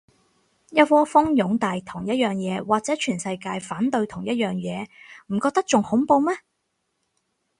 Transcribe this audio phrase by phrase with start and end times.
[0.71, 4.87] 一窩蜂擁戴同一樣嘢，或者全世界反對同一樣嘢，
[5.27, 6.35] 唔覺得仲恐怖咩